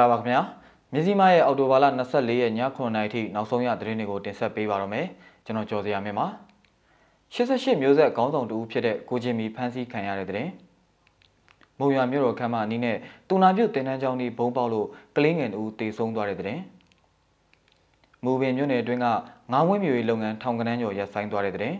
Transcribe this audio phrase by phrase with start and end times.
[0.00, 0.40] ္ဂလာပါခင်ဗျာ
[0.92, 5.06] မြစည်းမရဲ့အော်တိုဘာလ24ရက်ည9:00နာရီထိနောက်ဆုံးရသတင်းတွေကိုတင်ဆက်ပေးပါရမယ်
[5.44, 6.26] ကျွန်တော်ကျော်စရာမြင့်ပါ
[7.34, 10.50] 88မျိုးဆက်ခေါင်းဆောင်တူဖြစ်တဲ့ကိုချင်းမီဖမ်းဆီးခံရတဲ့သတင်း
[11.78, 12.96] မုံရွာမြို့တော်ခမ်းမအနီးနဲ့
[13.28, 14.86] တူနာပြုတ်တင်တန်းကျောင်းဒီဘုံပေါက်လို့
[15.16, 16.62] ကလင်းငယ်တူတေဆုံးသွားတဲ့သတင်း
[18.24, 19.06] မူပင်မြို့နယ်အတွင်းက
[19.52, 21.76] ငါးဝင်းမျိုးရေးလုပ်ငန်းထောင်ကနန်းကျော်ရပ်ဆိုင်းသွားတဲ့သတင်း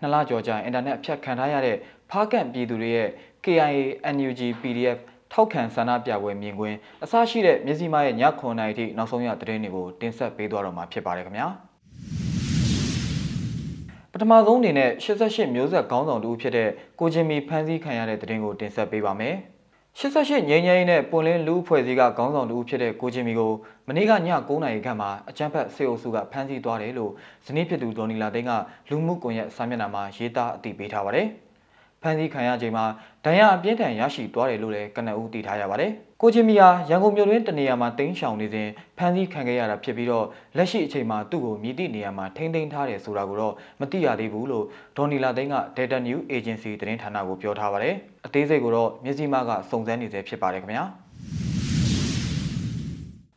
[0.00, 1.76] နှစ်လကျော်ကြာအင်တာနက်အဖြတ်ခံထားရတဲ့
[2.10, 3.08] ဖားကန့်ပြည်သူတွေရဲ့
[3.44, 3.82] KIA
[4.14, 4.98] NUG PDF
[5.32, 11.48] ထောက်ခံဆန္ဒပြပွဲမြင်ကွင်းအစရှိတဲ့မြစည်းမရဲ့ည9:00နာရီထိနောက်ဆုံးရသတင်းတွေကိုတင်ဆက်ပေးသွားတော့မှာဖြစ်ပါတယ်ခင်ဗျာ
[14.12, 16.68] ပထမဆုံးအနေနဲ့88မျိုးဆက်ခေါင်းဆောင်တူဖြစ်တဲ့
[17.00, 19.36] ကိုချင်းမီဖမ်းဆီးခံရတဲ့သတင်းကိုတင်ဆက်ပေးပါမယ်
[19.98, 23.52] 88ငိမ့်ငိမ့်နဲ့ပွန်လင်းလူအဖွဲ့အစည်းကခေါင်းဆောင်တူဖြစ်တဲ့ကိုချင်းမီကို
[23.88, 27.12] မနေ့ကည9:00နာရီခန့်မှာအကြမ်းဖက်စေအုပ်စုကဖမ်းဆီးသွားတယ်လို့
[27.46, 28.52] ဇနီးဖြစ်သူဒေါ်နီလာသိန်းက
[28.90, 31.28] လူမှုကွန်ရက်စာမျက်နှာမှာရေးသားအသိပေးထားပါတယ်။
[32.02, 32.84] ဖမ်းဆီးခံရချိန်မှာ
[33.24, 35.90] ဒဏ်ရာအပြင်းထန်ရရှိသွားတယ်လို့လည်းကနအူးသိထားရပါတယ်။
[36.22, 38.68] ကိုချင်းမီဟာရန်ကုန်မြို့တွင်တနေရာမှာတင်းရှောင်နေစဉ်
[38.98, 40.26] ဖမ်းဆီးခံခဲ့ရတာဖြစ်ပြီးတော့
[40.56, 44.64] လက်ရှိအချိန်မှာသူ့ကိုမြည်သည့်နေရာမှာထိန်းသိမ်းထားတယ်ဆိုတာကိုတော့မသိရသေးဘူးလို့
[44.96, 47.94] ဒေါ်နီလာသိန်းက Data News Agency သတင်းဌာနကိုပြောထားပါတယ်။
[48.26, 50.84] အသေးစိတ်ကိုတော့မျက်စိမှကစုံစမ်းနေသေးဖြစ်ပါတယ်ခင်ဗျာ။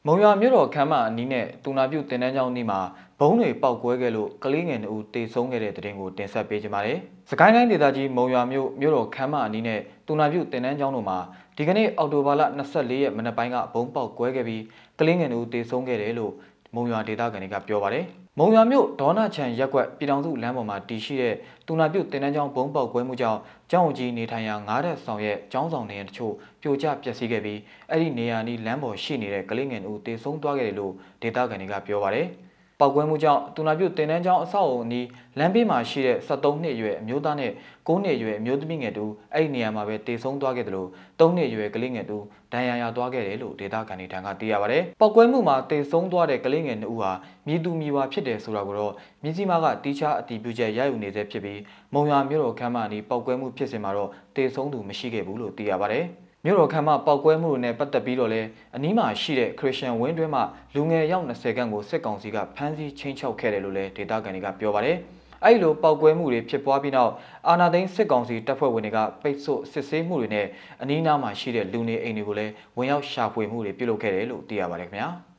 [0.08, 2.80] မုံရွာမြို့တော်ခမ်းမအနီးနဲ့တူနာပြုတင်တန်းကျောင်းနီးမှာ
[3.24, 11.18] ဘုံတွေပေါက်ကွဲခဲ့လို့ကလေးငယ်2ဦးတေဆုံးခဲ့တဲ့တဲ့တင်ကိုတင်ဆက်ပေးကြပါမယ်။စကိုင်းတိုင်းဒေသကြီးမုံရွာမြို့မြို့တော်ခမ်းမအနီးနဲ့တူနာပြုတင်တန်းကျောင်းတို့မှာ
[11.58, 12.42] ဒီကနေ့အောက်တိုဘာလ
[12.72, 14.64] 24ရက်မနက်ပိုင်းကဘုံပေါက်ကွဲခဲ့ပြီး
[15.00, 16.34] ကလေးငယ်2ဦးတေဆုံးခဲ့တယ်လို့
[16.76, 18.06] မုံရွာဒေသခံတွေကပြောပါတယ်။
[18.40, 21.36] မုံရွာမြို့ဒေါနာချန်ရက်ကွက်ပြည်တော်စုလမ်းပေါ်မှာတည်ရှိတဲ့
[21.68, 23.40] တူနာပြုတင်တန်းကျောင်းဘုံပေါက်ကွဲမှုကြောင့်
[23.72, 32.28] ကျောင်းကြီးနေထိုင်ရာငားတဲ့ဆောင်ရဲ့ကျောင်းဆောင်နေရတချို့ပြိုကျပျက်စီးခဲ့ပြီးအဲ့ဒီနေရာနီးလမ်းပေါ်ရှိနေတဲ့ကလေးငယ်တို့တေဆုံးသွားခဲ့တယ်လို့ဒေသခံတွေကပြောပါတယ်။
[32.82, 35.08] ပောက်ကွဲမှုကြောင့်တူနာပြုတ်တင်တန်းကျောင်းအဆောက်အုံအနီး
[35.40, 37.52] လမ်းဘေးမှာရှိတဲ့73နှစ်အရွယ်အမျိုးသားနဲ့
[37.88, 40.90] 9နှစ်အရွယ်အမျိုးသမီးငယ်တူအဲ့ဒီနေရာမှာပဲတေဆုံးသွားခဲ့တယ်လို့
[41.20, 42.18] 3နှစ်အရွယ်ကလေးငယ်တူ
[42.54, 47.12] ဒဏ်ရာရသွားခဲ့တယ်လို့ဒေသခံတွေထံကသိရပါဗျ။ပောက်ကွဲမှုမှာတေဆုံးသွားတဲ့ကလေးငယ်2ဦးဟာ
[47.48, 51.60] မြည်သူမြည်ဝါဖြစ်တယ်ဆိုတာကိုတော့မြစည်းမကတီးခြားအတည်ပြုချက်ရယူနေသေးဖြစ်ပြီး
[51.94, 56.06] မုံရွာမြို့တော်ခမ်းမအနီးပောက်ကွဲမှုဖြစ်စဉ်မှာတော့တေဆုံးသူမရှိခဲ့ဘူးလို့သိရပါတယ်။
[56.46, 60.44] မြို့တော်ခမ်းမပောက်ကွဲမှုတွေနဲ့ပတ်သက်ပြီးတော့လည်းအနီးမှာရှိတဲ့ခရစ်ယာန်ဝင်းတွင်းမှာ
[60.76, 64.98] လူငယ်ရောက်20ခန့်ကိုစစ်ကောင်စီကဖမ်းဆီးချင်းချောက်ခဲ့တယ်လို့လည်းဒေသခံတွေကပြောပါတယ်။
[65.46, 67.12] အဲ့လိုပောက်ကွဲမှုတွေဖြစ်ပွားပြီးနောက်
[67.48, 70.48] အာနာသိန်းစစ်ကောင်စီတပ်ဖွဲ့ဝင်တွေကပိတ်ဆို့စစ်ဆေးမှုတွေနဲ့
[70.82, 75.12] အနီးနားမှာရှိတဲ့လူနေအိမ်တွေကိုလည်းဝင်ရောက်ရှာဖွေမှုတွေပြုလုပ်ခဲ့တယ်လို့သိရပါတယ်ခင်ဗျာ။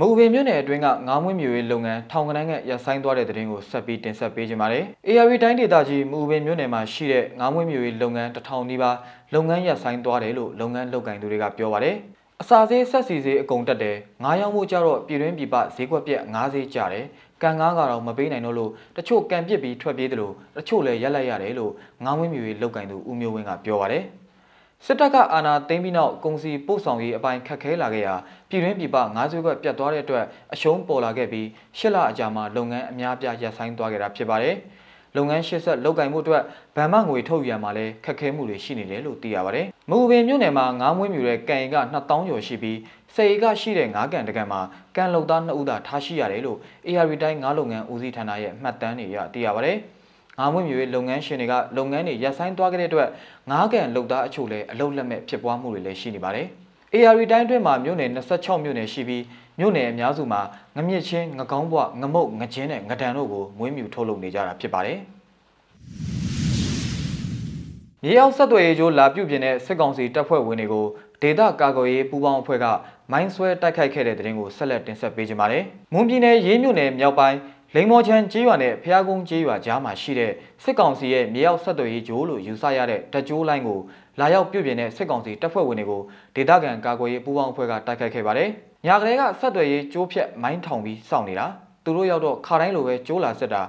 [0.00, 8.96] မူပင်မြို့နယ်အတွင်းကငါးမွေးမြူရေးလုပ်ငန်းထောင်ကနန်းကရပ်ဆိုင်းသွားတဲ့တဲ့တင်ကိုဆက်ပြီးတင်ဆက်ပေးကြပါမယ်။ ARV တိုင်းဒေသကြီးမူပင်မြို့နယ်မှာရှိတဲ့ငါးမွေးမြူရေးလုပ်ငန်းတစ်ထောင်နီးပါး
[9.34, 11.96] လုပ်ငန်းရပ်ဆိုင်းသွားတယ်လို့လုပ်ငန်းလုပ်ကိုင်သူတွေကပြောပါတယ်။
[12.42, 17.04] အစာဈေးဆက်စီဈေးအကုန်တက်တယ်။ငါးရောင်းမှုကြတော့ပြည်တွင်းပြည်ပဈေးကွက်ပြက်ငါးဈေးကျတယ်။
[17.42, 21.72] ကန်ငါးကတော့မပေးနိုင်တော့လို့တချို့ကန်ပစ်ပြီးထွက်ပြေးတယ်လို့တချို့လည်းရက်လိုက်ရတယ်လို့
[22.04, 24.04] ငါးမွေးမြူရေးလုပ်ကိုင်သူဦးမျိုးဝင်းကပြောပါတယ်။
[24.86, 28.14] စစ်တပ်ကအာဏာသိမ်းပြီးနောက်ကုန်စည်ပို့ဆောင်ရေးအပိုင်းခက်ခဲလာခဲ့ရာ
[28.48, 34.54] ပြည်တွင်းပြည်ပငါးစုခွက်ပြတ်သွားတဲ့အတွက်အရှုံးပေါ်လာခဲ့ပြီးရှစ်လအကြာမှာလုပ်ငန်းအများပြားရပ်ဆိုင်းသွားခဲ့တာဖြစ်ပါတယ်။
[35.16, 36.42] လုပ်ငန်းရှစ်ဆက်လုပ်ကင်မှုအတွက်
[36.76, 42.78] ဗန်မငွေထုတ်ရမှာလည်းခက်ခဲမှုတွေရှိနေတယ်လို့သိရပါတယ်။မူပင်မြို့နယ်မှာငါးမွေးမြူတဲ့ကန်ရီက2000ကျော်ရှိပြီး
[43.14, 44.60] စေရီကရှိတဲ့ငါးကန်တကန်မှာ
[44.96, 46.58] ကန်လုံသား2ဦးသာထားရှိရတယ်လို့
[46.88, 49.78] ARV တိုင်းငါးလုပ်ငန်းဦးစီးဌာနရဲ့မှတ်တမ်းတွေရသိရပါတယ်။
[50.38, 53.08] ငါးမွေးမြူရေးလုပ်ငန်းရှင်တွေကလုပ်ငန်းတွေရပ်ဆိုင်းသွားခဲ့တဲ့အတွက်
[53.50, 56.46] ငါးကန်လုပ်သားအချို့လည်းအလုပ်လက်မဲ့ဖြစ်ပွားမှုတွေလည်းရှိနေပါတယ်။
[56.94, 59.24] AR တိုင်းအတွင်းမှာမြို့နယ်26မြို့နယ်ရှိပြီး
[59.58, 60.40] မြို့နယ်အများစုမှာ
[60.76, 64.98] ငမြင့်ချင်းငကောင်းဘွငမုတ်ငချင်းနဲ့ငဒန်တို့ကိုမွေးမြူထုတ်လုပ်နေကြတာဖြစ်ပါတယ်။
[68.02, 70.86] မြေအောင်ဆက်သွယ်ရေးကြိုးလာပြုတ်ပြင်းတဲ့စစ်ကောင်စီတပ်ဖွဲ့ဝင်တွေကို
[71.22, 72.66] ဒေသကာကွယ်ရေးပူးပေါင်းအဖွဲ့က
[73.12, 77.38] မိုင်းဆွဲတိုက်ခိုက်ခဲ့တဲ့တဲ့ရင်ကိုဆက်လက်တင်ဆက်ပေးကြပါမယ်။မွန်ပြည်နယ်ရေးမြို့နယ်မြောက်ပိုင်း
[77.74, 83.80] လိန်မော်ချန်ကျေးရွာနဲ့ဖျားကုန်းကျေးရွာကြားမှာရှိတဲ့စစ်ကောင်စီရဲ့မြေရောက်ဆက်သွယ်ရေးဂျိုးလို့ယူဆရတဲ့တကြိုးလိုင်းကို
[84.20, 86.02] လာရောက်ပြုပြင်တဲ့စစ်ကောင်စီတပ်ဖွဲ့ဝင်တွေကို
[86.36, 88.48] ဒေသခံကာကွယ်ရေးပူးပေါင်းအဖွဲ့ကတိုက်ခိုက်ခဲ့ပါတယ်။
[88.86, 91.46] ညာကလေးကဆက်သွယ်ရေးကြိုးဖြတ်မိုင်းထောင်ပြီးစောင့်နေတာ။
[91.84, 93.62] သူတို့ရောက်တော့ခါတိုင်းလိုပဲကြိုးလာဆက်တာ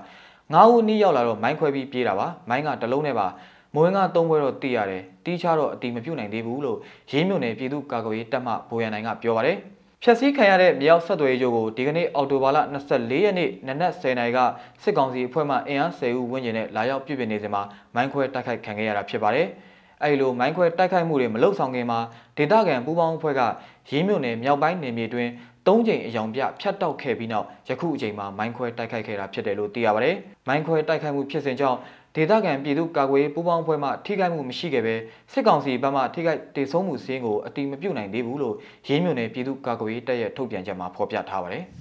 [0.53, 3.27] ငါးဦးနီးရောက်လာတော့မိုင်းခွဲပြီးပြေးတာပါ။မိုင်းကတလုံးနဲ့ပါ
[3.75, 6.77] မွေးငါသုံးဘွဲတော့တီးရတယ်။တီးချတော့အတီမပြုတ်နိုင်သေးဘူးလို့
[7.12, 9.57] ရင်းမြုံနယ်ပြည်သူ့ကာကွယ်ရေးတပ်မှဗိုလ်ရန်နိုင်ကပြောပါတယ်။
[10.04, 14.40] ဖျက်ဆီးခံရတဲ့မြောက်ဆက်သွယ်ရေးကိုဒီကနေ့အော်တိုဘာလ24ရက်နေ့နနက်10:00နာရီက
[14.84, 17.62] စစ်ကောင်စီအဖွဲ့မှအင်အား10ဦးဝန်းကျင်နဲ့လာရောက်ပြုပြင်နေစဉ်မှာ
[17.96, 19.48] မိုင်းခွဲတိုက်ခိုက်ခံခဲ့ရတာဖြစ်ပါတယ်။
[20.04, 22.00] အဲဒီလိုမိုင်းခွဲတိုက်ခိုက်မှုတွေမလုပ်ဆောင်ခင်မှာ
[22.38, 23.42] ဒေသခံပူးပေါင်းအဖွဲ့က
[23.90, 25.30] ရင်းမြစ်နယ်မြောက်ပိုင်းနယ်မြေတွင်
[25.67, 30.15] ၃ချိန်အယောင်ပြဖြတ်တောက်ခဲ့ပြီးနောက်ယခုအချိန်မှာမိုင်းခွဲတိုက်ခိုက်ခဲ့တာဖြစ်တယ်လို့သိရပါတယ်။
[30.47, 31.77] မိုင်းခွဲတိုက်ခိုက်မှုဖြစ်စဉ်ကြောင့်
[32.15, 34.95] ဒေသခံပြည်သူကာကွယ်ပူးပေါင်းဖွဲ့မှထိခိုက်မှုမရှိခဲ့ပဲ
[35.31, 38.56] စစ်ကောင်စီဘက်မှထိခိုက်တေဆုံးမှုစင်းကိုအတိမပြုတ်နိုင်သေးဘူးလို့
[38.88, 41.63] ရင်းမြွန်နယ်ပြည်သူကာကွယ်တပ်ရဲ့ထုတ်ပြန်ချက်မှာဖော်ပြထားပါတယ်။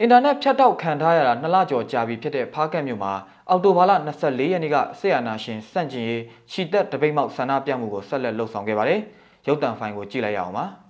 [0.00, 3.12] အင်တာနက်ဖြတ်တောက်ခံထားရတာနှစ်လကျော်ကြာပြီဖြစ်တဲ့ဖားကန့်မြို့မှာ
[3.50, 9.00] အော်တိုဘာလ24ရက်နေ့ကဆေးရနာရှင်စန့်ကျင်ရေးခြိတက်တပိတ်မောက်ဆန္ဒပြမှုကိုဆက်လက်လှုပ်ဆောင်ခဲ့ပါတယ်။
[9.46, 10.66] ရုပ်တံဖိုင်ကိုကြည့်လိုက်ရအောင်ပါ။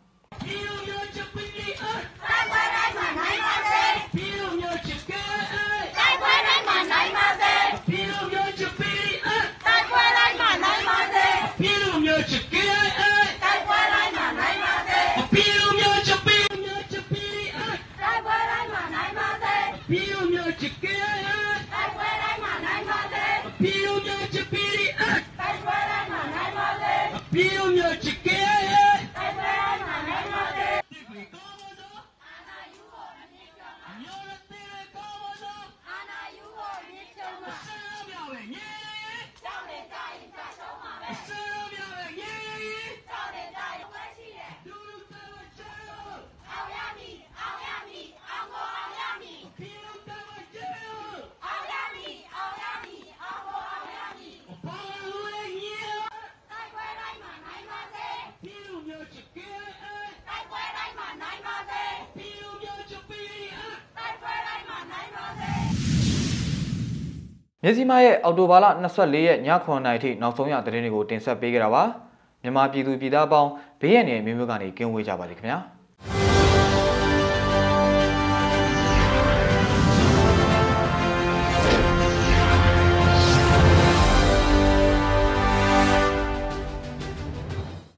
[27.30, 27.67] Beautiful.
[67.62, 71.82] မြစီမားရဲ့အော်တိုဘာလ24ရက်ည9:00အထိနောက်ဆုံးရသတင်းတွေကိုတင်ဆက်ပေးကြတာပါ
[72.42, 73.50] မြန်မာပြည်သူပြည်သားပေါင်း
[73.80, 75.58] ဘေးရန်တွေမျိုးမျိုးကနေကင်းဝေးကြပါလိမ့်ခင်ဗျာ။